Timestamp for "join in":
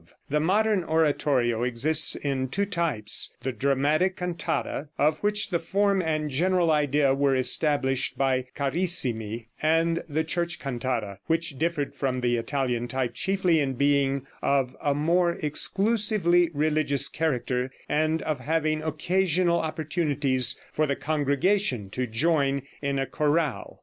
22.07-22.97